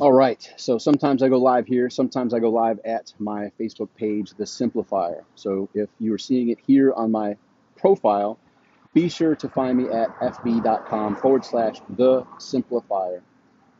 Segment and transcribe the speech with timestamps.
[0.00, 0.50] All right.
[0.56, 1.90] So sometimes I go live here.
[1.90, 5.24] Sometimes I go live at my Facebook page, The Simplifier.
[5.34, 7.36] So if you are seeing it here on my
[7.76, 8.38] profile,
[8.94, 13.20] be sure to find me at fb.com forward slash The Simplifier.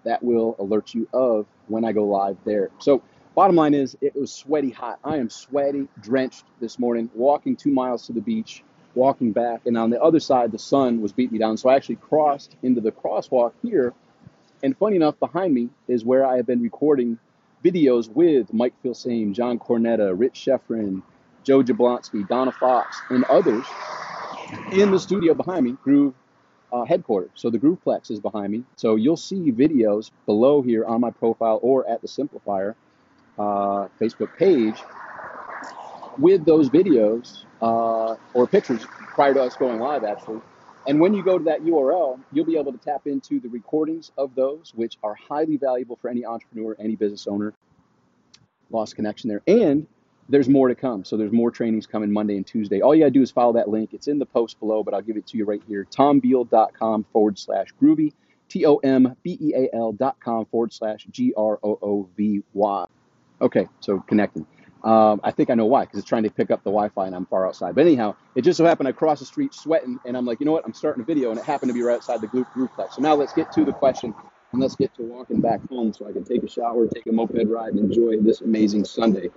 [0.04, 2.68] That will alert you of when I go live there.
[2.80, 3.02] So
[3.34, 4.98] bottom line is, it was sweaty hot.
[5.02, 8.62] I am sweaty, drenched this morning, walking two miles to the beach,
[8.94, 11.56] walking back, and on the other side, the sun was beating me down.
[11.56, 13.94] So I actually crossed into the crosswalk here
[14.62, 17.18] and funny enough, behind me is where I have been recording
[17.64, 21.02] videos with Mike Filsaime, John Cornetta, Rich Schefren,
[21.44, 23.64] Joe Jablonski, Donna Fox, and others
[24.72, 26.14] in the studio behind me, Groove
[26.72, 27.30] uh, headquarters.
[27.34, 28.64] So the Grooveplex is behind me.
[28.76, 32.74] So you'll see videos below here on my profile or at the Simplifier
[33.38, 34.76] uh, Facebook page
[36.18, 40.40] with those videos uh, or pictures prior to us going live, actually,
[40.86, 44.12] and when you go to that URL, you'll be able to tap into the recordings
[44.16, 47.52] of those, which are highly valuable for any entrepreneur, any business owner.
[48.70, 49.42] Lost connection there.
[49.46, 49.86] And
[50.28, 51.04] there's more to come.
[51.04, 52.80] So there's more trainings coming Monday and Tuesday.
[52.80, 53.92] All you gotta do is follow that link.
[53.92, 55.86] It's in the post below, but I'll give it to you right here.
[55.90, 58.12] tombeal.com forward slash groovy.
[58.48, 62.08] T O M B E A L dot com forward slash G R O O
[62.16, 62.84] V Y.
[63.40, 64.46] Okay, so connecting.
[64.82, 67.14] Um, I think I know why, because it's trying to pick up the Wi-Fi and
[67.14, 67.74] I'm far outside.
[67.74, 70.46] But anyhow, it just so happened I crossed the street sweating, and I'm like, you
[70.46, 70.64] know what?
[70.64, 72.94] I'm starting a video, and it happened to be right outside the group Grooveplex.
[72.94, 74.14] So now let's get to the question,
[74.52, 77.12] and let's get to walking back home so I can take a shower, take a
[77.12, 79.28] moped ride, and enjoy this amazing Sunday.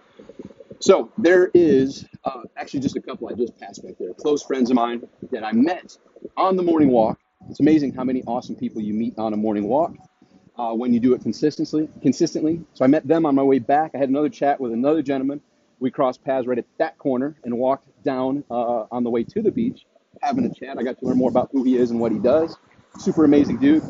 [0.79, 4.69] So there is uh, actually just a couple I just passed back there, close friends
[4.69, 5.97] of mine that I met
[6.37, 7.19] on the morning walk.
[7.49, 9.93] It's amazing how many awesome people you meet on a morning walk
[10.57, 11.89] uh, when you do it consistently.
[12.01, 12.61] Consistently.
[12.73, 13.91] So I met them on my way back.
[13.95, 15.41] I had another chat with another gentleman.
[15.79, 19.41] We crossed paths right at that corner and walked down uh, on the way to
[19.41, 19.85] the beach,
[20.21, 20.77] having a chat.
[20.79, 22.57] I got to learn more about who he is and what he does.
[22.99, 23.83] Super amazing dude.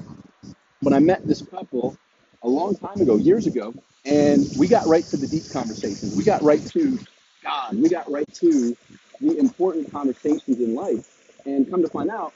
[0.81, 1.97] When I met this couple
[2.43, 3.73] a long time ago, years ago,
[4.05, 6.15] and we got right to the deep conversations.
[6.15, 6.99] We got right to
[7.43, 7.75] God.
[7.75, 8.75] We got right to
[9.21, 11.09] the important conversations in life.
[11.45, 12.33] And come to find out,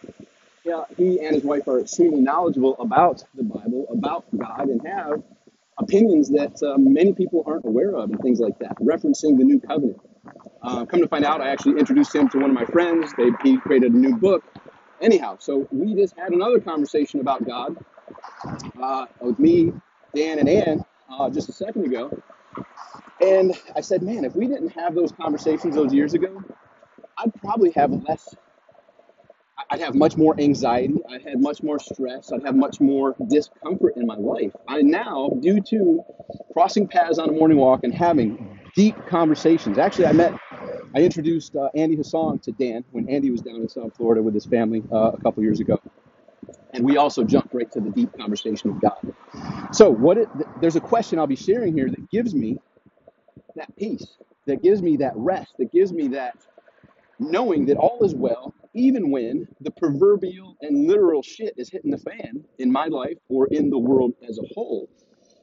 [0.97, 5.23] he and his wife are extremely knowledgeable about the Bible, about God, and have
[5.79, 9.59] opinions that uh, many people aren't aware of and things like that, referencing the new
[9.59, 9.99] covenant.
[10.61, 13.13] Uh, come to find out, I actually introduced him to one of my friends.
[13.17, 14.43] They, he created a new book.
[15.01, 17.77] Anyhow, so we just had another conversation about God
[18.81, 19.71] uh, with me,
[20.15, 22.21] Dan, and Ann uh, just a second ago.
[23.21, 26.41] And I said, man, if we didn't have those conversations those years ago,
[27.17, 28.35] I'd probably have less
[29.69, 30.95] I'd have much more anxiety.
[31.09, 32.31] I'd have much more stress.
[32.31, 34.51] I'd have much more discomfort in my life.
[34.67, 36.03] I now, due to
[36.53, 40.33] crossing paths on a morning walk and having deep conversations, actually, I met,
[40.95, 44.33] I introduced uh, Andy Hassan to Dan when Andy was down in South Florida with
[44.33, 45.81] his family uh, a couple years ago.
[46.71, 49.13] And we also jumped right to the deep conversation of God.
[49.73, 50.29] So, what it,
[50.61, 52.57] there's a question I'll be sharing here that gives me
[53.55, 54.07] that peace,
[54.45, 56.37] that gives me that rest, that gives me that
[57.19, 61.97] knowing that all is well, even when the proverbial and literal shit is hitting the
[61.97, 64.89] fan in my life or in the world as a whole.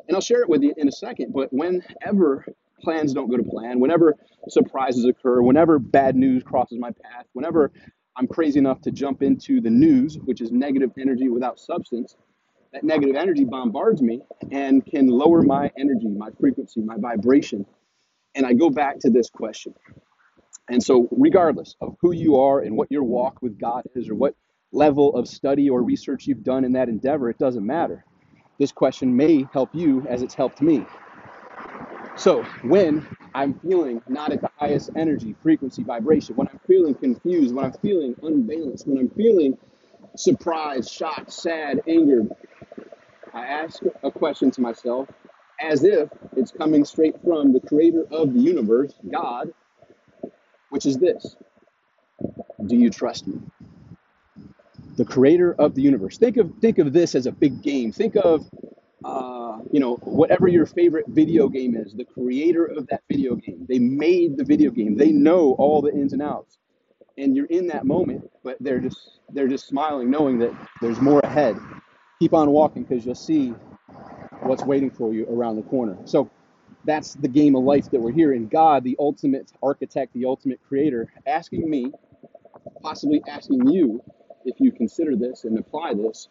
[0.06, 2.44] And I'll share it with you in a second, but whenever
[2.82, 4.14] plans don't go to plan, whenever
[4.48, 7.72] surprises occur, whenever bad news crosses my path, whenever
[8.16, 12.16] I'm crazy enough to jump into the news, which is negative energy without substance,
[12.72, 14.20] that negative energy bombards me
[14.52, 17.66] and can lower my energy, my frequency, my vibration.
[18.34, 19.74] And I go back to this question
[20.68, 24.14] and so, regardless of who you are and what your walk with God is, or
[24.14, 24.34] what
[24.72, 28.04] level of study or research you've done in that endeavor, it doesn't matter.
[28.58, 30.86] This question may help you as it's helped me.
[32.16, 37.54] So, when I'm feeling not at the highest energy, frequency, vibration, when I'm feeling confused,
[37.54, 39.58] when I'm feeling unbalanced, when I'm feeling
[40.16, 42.28] surprised, shocked, sad, angered,
[43.34, 45.08] I ask a question to myself
[45.60, 49.52] as if it's coming straight from the creator of the universe, God,
[50.74, 51.36] which is this
[52.66, 53.38] Do you trust me?
[54.96, 56.18] The creator of the universe.
[56.18, 57.92] Think of, think of this as a big game.
[57.92, 58.44] Think of,
[59.04, 63.66] uh, you know, whatever your favorite video game is, the creator of that video game.
[63.68, 66.58] They made the video game, they know all the ins and outs.
[67.18, 71.20] And you're in that moment, but they're just they're just smiling, knowing that there's more
[71.20, 71.56] ahead.
[72.20, 73.54] Keep on walking because you'll see
[74.42, 75.96] what's waiting for you around the corner.
[76.04, 76.28] So
[76.84, 80.60] that's the game of life that we're here in God, the ultimate architect, the ultimate
[80.66, 81.92] creator, asking me,
[82.82, 84.02] possibly asking you,
[84.44, 86.28] if you consider this and apply this,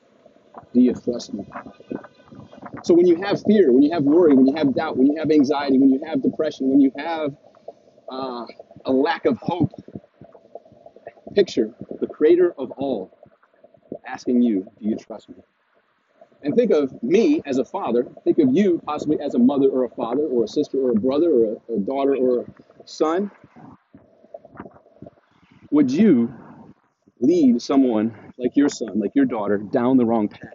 [0.73, 1.45] do you trust me?
[2.83, 5.17] So when you have fear, when you have worry, when you have doubt, when you
[5.17, 7.35] have anxiety, when you have depression, when you have
[8.11, 8.45] uh,
[8.85, 9.71] a lack of hope,
[11.33, 13.17] picture the creator of all
[14.05, 15.35] asking you, do you trust me?
[16.43, 18.05] And think of me as a father.
[18.25, 20.95] Think of you possibly as a mother or a father or a sister or a
[20.95, 22.45] brother or a, a daughter or a
[22.85, 23.31] son.
[25.71, 26.33] Would you
[27.21, 30.53] lead someone like your son, like your daughter, down the wrong path?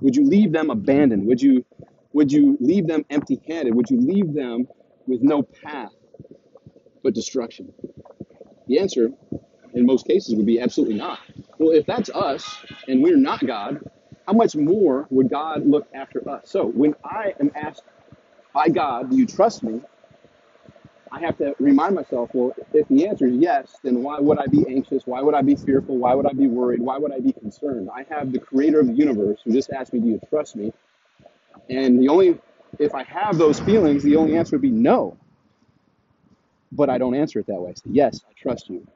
[0.00, 1.26] Would you leave them abandoned?
[1.26, 1.64] Would you
[2.12, 3.74] would you leave them empty-handed?
[3.74, 4.68] Would you leave them
[5.06, 5.92] with no path
[7.02, 7.74] but destruction?
[8.68, 9.10] The answer
[9.74, 11.18] in most cases would be absolutely not.
[11.58, 12.56] Well, if that's us
[12.88, 13.80] and we're not God,
[14.26, 16.50] how much more would God look after us?
[16.50, 17.84] So when I am asked
[18.52, 19.80] by God, do you trust me?
[21.12, 24.46] I have to remind myself, well, if the answer is yes, then why would I
[24.46, 25.06] be anxious?
[25.06, 25.96] Why would I be fearful?
[25.96, 26.80] Why would I be worried?
[26.80, 27.88] Why would I be concerned?
[27.94, 30.72] I have the creator of the universe who just asked me, do you trust me?
[31.70, 32.38] And the only,
[32.78, 35.16] if I have those feelings, the only answer would be no.
[36.72, 37.72] But I don't answer it that way.
[37.74, 38.86] Say, yes, I trust you.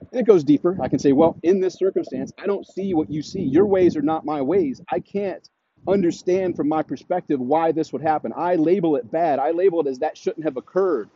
[0.00, 0.78] And it goes deeper.
[0.80, 3.42] I can say, well, in this circumstance, I don't see what you see.
[3.42, 4.80] Your ways are not my ways.
[4.90, 5.48] I can't
[5.86, 8.32] understand from my perspective why this would happen.
[8.36, 9.38] I label it bad.
[9.38, 11.08] I label it as that shouldn't have occurred.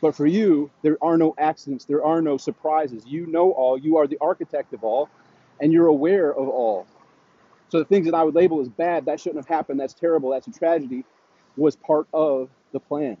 [0.00, 3.04] But for you, there are no accidents, there are no surprises.
[3.06, 5.08] You know all, you are the architect of all,
[5.60, 6.86] and you're aware of all.
[7.68, 10.30] So the things that I would label as bad, that shouldn't have happened, that's terrible,
[10.30, 11.04] that's a tragedy,
[11.56, 13.16] was part of the plan,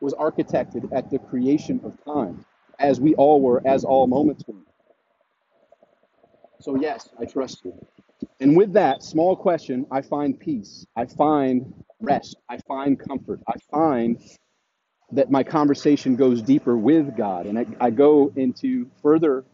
[0.00, 2.44] was architected at the creation of time,
[2.78, 4.54] as we all were, as all moments were.
[6.60, 7.74] So yes, I trust you.
[8.40, 10.86] And with that small question, I find peace.
[10.96, 12.36] I find rest.
[12.48, 13.40] I find comfort.
[13.48, 14.20] I find
[15.12, 17.46] that my conversation goes deeper with God.
[17.46, 19.44] And I, I go into further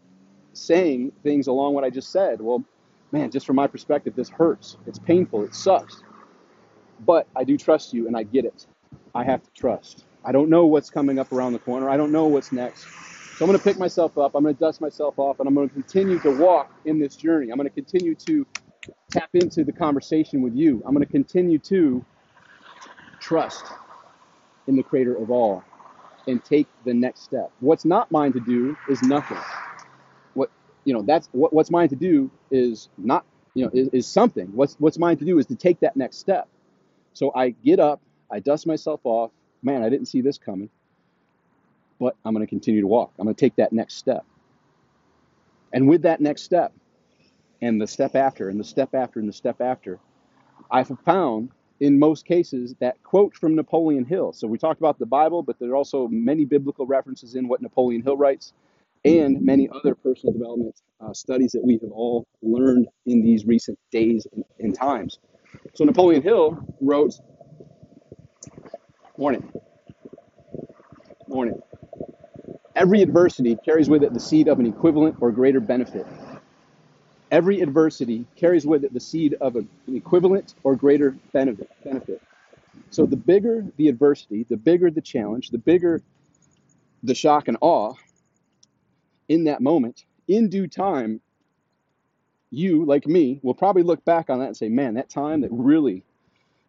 [0.52, 2.40] saying things along what I just said.
[2.40, 2.64] Well,
[3.12, 4.76] man, just from my perspective, this hurts.
[4.86, 5.44] It's painful.
[5.44, 6.02] It sucks.
[7.06, 8.66] But I do trust you and I get it.
[9.14, 10.04] I have to trust.
[10.24, 11.90] I don't know what's coming up around the corner.
[11.90, 12.86] I don't know what's next.
[13.36, 14.34] So I'm going to pick myself up.
[14.34, 17.16] I'm going to dust myself off and I'm going to continue to walk in this
[17.16, 17.50] journey.
[17.50, 18.46] I'm going to continue to
[19.10, 20.82] tap into the conversation with you.
[20.86, 22.04] I'm going to continue to
[23.20, 23.64] trust
[24.66, 25.64] in the creator of all
[26.26, 27.50] and take the next step.
[27.60, 29.38] What's not mine to do is nothing.
[30.34, 30.50] What
[30.84, 34.46] you know, that's what, what's mine to do is not, you know, is, is something.
[34.54, 36.48] What's what's mine to do is to take that next step.
[37.12, 39.30] So I get up, I dust myself off.
[39.62, 40.70] Man, I didn't see this coming,
[41.98, 43.12] but I'm going to continue to walk.
[43.18, 44.24] I'm going to take that next step.
[45.72, 46.72] And with that next step,
[47.62, 49.98] and the step after, and the step after, and the step after,
[50.70, 51.50] I've found
[51.80, 54.32] in most cases that quote from Napoleon Hill.
[54.32, 57.62] So we talked about the Bible, but there are also many biblical references in what
[57.62, 58.52] Napoleon Hill writes
[59.04, 63.78] and many other personal development uh, studies that we have all learned in these recent
[63.90, 65.18] days and, and times.
[65.74, 67.14] So Napoleon Hill wrote,
[69.16, 69.52] Morning,
[71.28, 71.60] morning.
[72.74, 76.06] Every adversity carries with it the seed of an equivalent or greater benefit.
[77.30, 81.70] Every adversity carries with it the seed of an equivalent or greater benefit.
[82.90, 86.02] So the bigger the adversity, the bigger the challenge, the bigger
[87.02, 87.94] the shock and awe
[89.28, 91.20] in that moment, in due time,
[92.50, 95.50] you, like me, will probably look back on that and say, man, that time that
[95.50, 96.04] really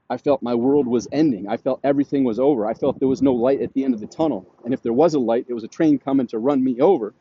[0.09, 1.47] I felt my world was ending.
[1.47, 2.67] I felt everything was over.
[2.67, 4.45] I felt there was no light at the end of the tunnel.
[4.63, 7.13] And if there was a light, it was a train coming to run me over.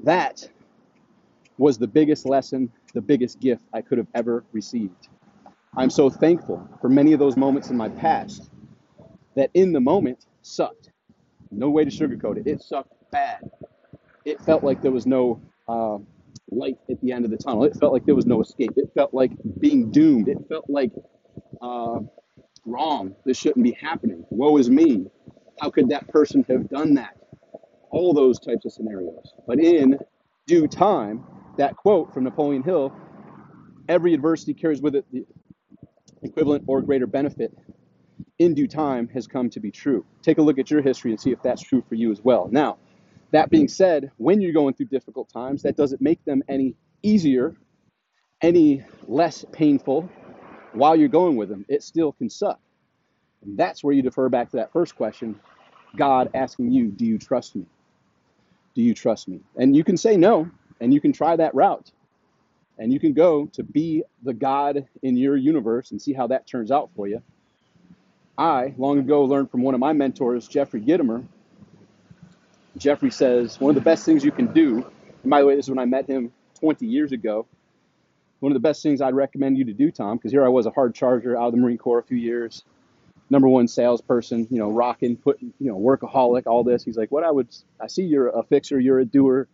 [0.00, 0.48] That
[1.58, 5.08] was the biggest lesson, the biggest gift I could have ever received.
[5.76, 8.50] I'm so thankful for many of those moments in my past
[9.36, 10.90] that in the moment sucked.
[11.50, 12.46] No way to sugarcoat it.
[12.46, 13.48] It sucked bad.
[14.24, 15.98] It felt like there was no uh,
[16.50, 17.64] light at the end of the tunnel.
[17.64, 18.72] It felt like there was no escape.
[18.76, 20.28] It felt like being doomed.
[20.28, 20.92] It felt like
[21.62, 22.00] uh,
[22.66, 23.14] wrong.
[23.24, 24.24] This shouldn't be happening.
[24.30, 25.06] Woe is me.
[25.60, 27.16] How could that person have done that?
[27.90, 29.32] All those types of scenarios.
[29.46, 29.98] But in
[30.46, 31.24] due time,
[31.58, 32.92] that quote from Napoleon Hill
[33.88, 35.24] every adversity carries with it the
[36.22, 37.52] equivalent or greater benefit
[38.38, 40.04] in due time has come to be true.
[40.22, 42.48] Take a look at your history and see if that's true for you as well.
[42.50, 42.78] Now,
[43.32, 47.56] that being said, when you're going through difficult times, that doesn't make them any easier,
[48.42, 50.08] any less painful
[50.74, 51.64] while you're going with them.
[51.68, 52.60] It still can suck.
[53.44, 55.38] And that's where you defer back to that first question
[55.96, 57.66] God asking you, Do you trust me?
[58.74, 59.40] Do you trust me?
[59.56, 60.50] And you can say no,
[60.80, 61.90] and you can try that route.
[62.78, 66.46] And you can go to be the God in your universe and see how that
[66.46, 67.22] turns out for you.
[68.38, 71.24] I, long ago, learned from one of my mentors, Jeffrey Gitomer.
[72.78, 74.86] Jeffrey says, one of the best things you can do,
[75.22, 77.46] and by the way, this is when I met him 20 years ago.
[78.42, 80.66] One of the best things I'd recommend you to do, Tom, because here I was
[80.66, 82.64] a hard charger out of the Marine Corps a few years,
[83.30, 86.82] number one salesperson, you know, rocking, putting, you know, workaholic, all this.
[86.82, 89.46] He's like, what I would, I see you're a fixer, you're a doer.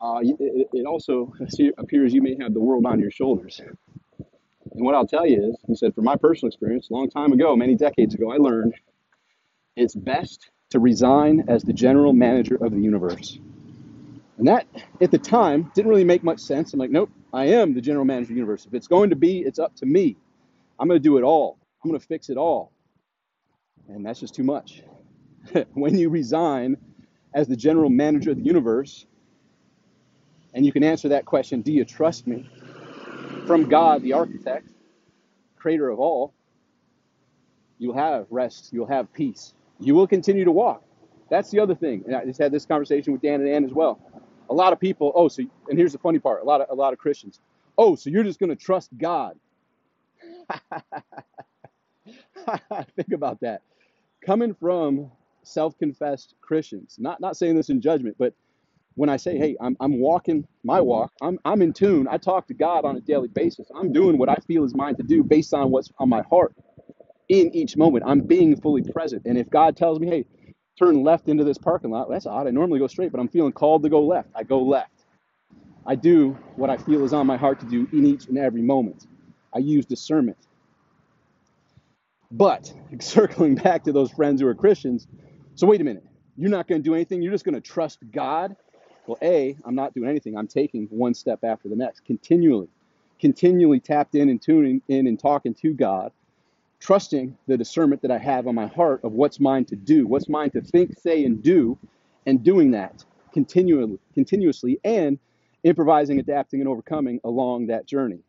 [0.00, 1.32] Uh, it, it also
[1.78, 3.60] appears you may have the world on your shoulders.
[3.60, 7.32] And what I'll tell you is, he said, from my personal experience, a long time
[7.32, 8.74] ago, many decades ago, I learned
[9.76, 13.38] it's best to resign as the general manager of the universe.
[14.38, 14.66] And that,
[15.00, 16.72] at the time, didn't really make much sense.
[16.72, 18.66] I'm like, nope, I am the general manager of the universe.
[18.66, 20.16] If it's going to be, it's up to me.
[20.78, 21.58] I'm going to do it all.
[21.82, 22.72] I'm going to fix it all.
[23.88, 24.82] And that's just too much.
[25.74, 26.76] when you resign
[27.34, 29.06] as the general manager of the universe,
[30.54, 32.48] and you can answer that question, do you trust me?
[33.46, 34.68] From God, the architect,
[35.56, 36.32] creator of all,
[37.78, 39.52] you'll have rest, you'll have peace.
[39.80, 40.84] You will continue to walk.
[41.30, 42.04] That's the other thing.
[42.06, 44.00] And I just had this conversation with Dan and Ann as well.
[44.50, 46.74] A lot of people, oh, so and here's the funny part, a lot of a
[46.74, 47.40] lot of Christians.
[47.78, 49.38] Oh, so you're just gonna trust God.
[52.96, 53.62] Think about that.
[54.24, 55.10] Coming from
[55.44, 58.34] self-confessed Christians, not not saying this in judgment, but
[58.96, 62.08] when I say, hey, I'm, I'm walking my walk, I'm, I'm in tune.
[62.10, 63.68] I talk to God on a daily basis.
[63.74, 66.54] I'm doing what I feel is mine to do based on what's on my heart
[67.28, 68.04] in each moment.
[68.06, 69.22] I'm being fully present.
[69.26, 70.26] And if God tells me, hey,
[70.78, 72.46] turn left into this parking lot, that's odd.
[72.46, 74.28] I normally go straight, but I'm feeling called to go left.
[74.34, 74.92] I go left.
[75.86, 78.62] I do what I feel is on my heart to do in each and every
[78.62, 79.06] moment.
[79.54, 80.38] I use discernment.
[82.30, 85.06] But circling back to those friends who are Christians,
[85.54, 86.04] so wait a minute.
[86.36, 87.22] You're not going to do anything.
[87.22, 88.54] You're just going to trust God
[89.08, 90.36] well, A, I'm not doing anything.
[90.36, 92.68] I'm taking one step after the next, continually,
[93.18, 96.12] continually tapped in and tuning in and talking to God,
[96.80, 100.28] trusting the discernment that I have on my heart of what's mine to do, what's
[100.28, 101.78] mine to think, say, and do,
[102.26, 105.18] and doing that continually, continuously, and
[105.64, 108.20] improvising, adapting, and overcoming along that journey.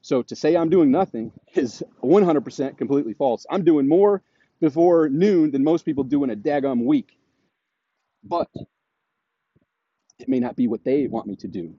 [0.00, 3.46] So to say I'm doing nothing is 100% completely false.
[3.50, 4.22] I'm doing more
[4.60, 7.18] before noon than most people do in a daggum week.
[8.24, 8.48] But
[10.18, 11.74] it may not be what they want me to do.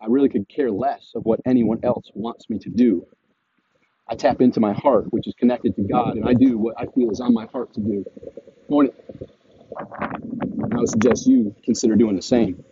[0.00, 3.06] I really could care less of what anyone else wants me to do.
[4.08, 6.86] I tap into my heart, which is connected to God, and I do what I
[6.86, 8.04] feel is on my heart to do.
[8.68, 8.92] Morning.
[9.76, 12.62] I would suggest you consider doing the same.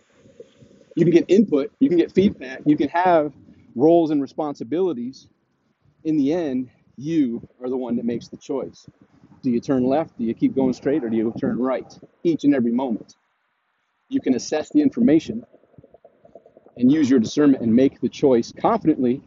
[0.95, 3.33] You can get input, you can get feedback, you can have
[3.75, 5.27] roles and responsibilities.
[6.03, 8.87] In the end, you are the one that makes the choice.
[9.41, 10.17] Do you turn left?
[10.17, 11.03] Do you keep going straight?
[11.03, 11.91] Or do you turn right?
[12.23, 13.15] Each and every moment
[14.09, 15.43] you can assess the information
[16.77, 19.21] and use your discernment and make the choice confidently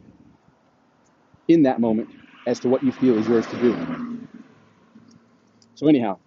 [1.47, 2.09] in that moment
[2.45, 4.07] as to what you feel is yours to do.
[5.75, 6.19] So, anyhow,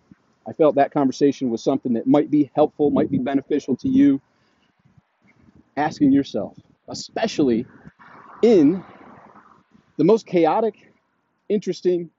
[0.47, 4.21] I felt that conversation was something that might be helpful, might be beneficial to you.
[5.77, 6.57] Asking yourself,
[6.89, 7.67] especially
[8.43, 8.85] in
[9.97, 10.93] the most chaotic,
[11.49, 12.11] interesting,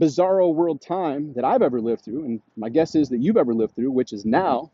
[0.00, 3.54] bizarro world time that I've ever lived through, and my guess is that you've ever
[3.54, 4.70] lived through, which is now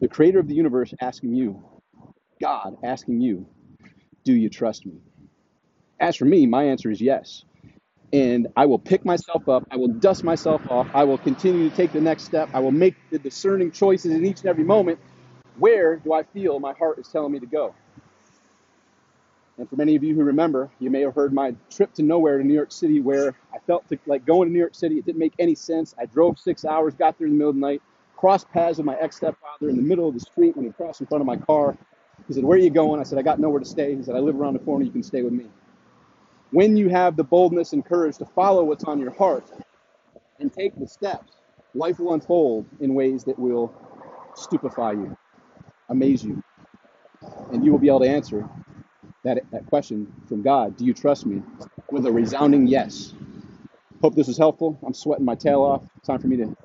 [0.00, 1.62] the creator of the universe asking you,
[2.40, 3.46] God asking you,
[4.24, 5.00] do you trust me?
[6.00, 7.44] As for me, my answer is yes.
[8.12, 9.66] And I will pick myself up.
[9.70, 10.88] I will dust myself off.
[10.94, 12.48] I will continue to take the next step.
[12.54, 14.98] I will make the discerning choices in each and every moment.
[15.58, 17.74] Where do I feel my heart is telling me to go?
[19.58, 22.38] And for many of you who remember, you may have heard my trip to nowhere
[22.38, 24.98] to New York City, where I felt like going to New York City.
[24.98, 25.94] It didn't make any sense.
[25.98, 27.82] I drove six hours, got there in the middle of the night,
[28.16, 31.00] crossed paths with my ex stepfather in the middle of the street when he crossed
[31.00, 31.76] in front of my car.
[32.28, 33.00] He said, Where are you going?
[33.00, 33.96] I said, I got nowhere to stay.
[33.96, 34.84] He said, I live around the corner.
[34.84, 35.46] You can stay with me.
[36.50, 39.44] When you have the boldness and courage to follow what's on your heart
[40.40, 41.32] and take the steps,
[41.74, 43.74] life will unfold in ways that will
[44.34, 45.16] stupefy you,
[45.90, 46.42] amaze you,
[47.52, 48.48] and you will be able to answer
[49.24, 51.42] that, that question from God Do you trust me?
[51.90, 53.14] with a resounding yes.
[54.02, 54.78] Hope this was helpful.
[54.86, 55.82] I'm sweating my tail off.
[56.04, 56.56] Time for me to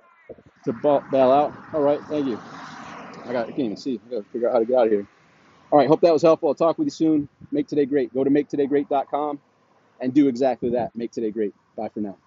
[0.66, 0.74] to
[1.12, 1.54] bail out.
[1.74, 2.40] All right, thank you.
[3.26, 4.00] I got I can't even see.
[4.08, 5.08] I gotta figure out how to get out of here.
[5.72, 6.50] All right, hope that was helpful.
[6.50, 7.30] I'll talk with you soon.
[7.52, 8.14] Make today great.
[8.14, 9.40] Go to maketodaygreat.com
[10.04, 10.96] and do exactly that.
[10.96, 11.56] Make today great.
[11.78, 12.18] Bye for now.